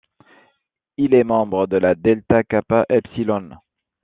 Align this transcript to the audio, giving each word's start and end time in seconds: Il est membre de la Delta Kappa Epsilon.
Il 0.97 1.13
est 1.13 1.23
membre 1.23 1.67
de 1.67 1.77
la 1.77 1.93
Delta 1.93 2.43
Kappa 2.43 2.87
Epsilon. 2.89 3.51